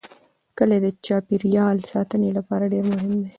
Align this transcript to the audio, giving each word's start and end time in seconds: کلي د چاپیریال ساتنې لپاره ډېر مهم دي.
کلي 0.57 0.77
د 0.81 0.87
چاپیریال 1.05 1.77
ساتنې 1.91 2.29
لپاره 2.37 2.63
ډېر 2.73 2.83
مهم 2.91 3.11
دي. 3.21 3.29